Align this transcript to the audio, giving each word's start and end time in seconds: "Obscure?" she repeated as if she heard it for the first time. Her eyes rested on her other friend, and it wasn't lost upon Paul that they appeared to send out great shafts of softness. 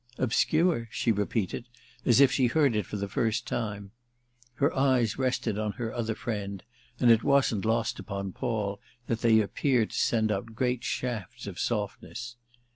"Obscure?" 0.17 0.89
she 0.91 1.11
repeated 1.11 1.67
as 2.07 2.19
if 2.19 2.31
she 2.31 2.47
heard 2.47 2.75
it 2.75 2.87
for 2.87 2.97
the 2.97 3.07
first 3.07 3.45
time. 3.45 3.91
Her 4.55 4.75
eyes 4.75 5.19
rested 5.19 5.59
on 5.59 5.73
her 5.73 5.93
other 5.93 6.15
friend, 6.15 6.63
and 6.99 7.11
it 7.11 7.21
wasn't 7.23 7.65
lost 7.65 7.99
upon 7.99 8.31
Paul 8.31 8.79
that 9.05 9.21
they 9.21 9.39
appeared 9.41 9.91
to 9.91 9.95
send 9.99 10.31
out 10.31 10.55
great 10.55 10.83
shafts 10.83 11.45
of 11.45 11.59
softness. 11.59 12.35